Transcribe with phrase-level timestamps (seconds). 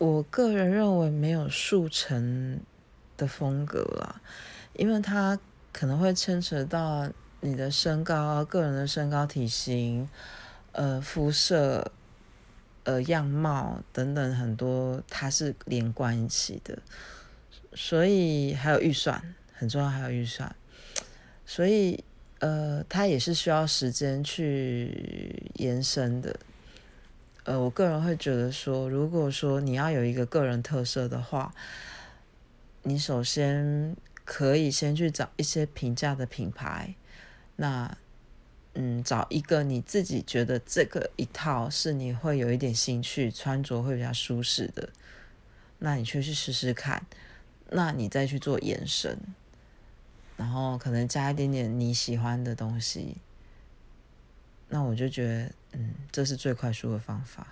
[0.00, 2.58] 我个人认为没有速成
[3.18, 4.18] 的风格啦，
[4.72, 5.38] 因为它
[5.74, 7.06] 可能会牵扯到
[7.40, 10.08] 你的身高、个人的身高、体型、
[10.72, 11.92] 呃肤色、
[12.84, 16.78] 呃样貌等等很多，它是连贯一起的，
[17.74, 19.22] 所以还有预算
[19.52, 20.56] 很重要，还有预算，
[21.44, 22.02] 所以
[22.38, 26.40] 呃，它也是需要时间去延伸的。
[27.50, 31.52] 呃，我个人会觉得说，如果说你要有一个个人特色的话，
[32.84, 36.94] 你首先可以先去找一些平价的品牌，
[37.56, 37.98] 那
[38.74, 44.88] 嗯，找一个你自己觉得这个一套是你会有一点兴趣，穿着会比较舒适的，
[45.80, 47.04] 那你去去试试看，
[47.70, 49.18] 那你再去做延伸，
[50.36, 53.16] 然后可能加一点点你喜欢的东西。
[54.72, 57.46] 那我就觉得，嗯，这是最快速的方法。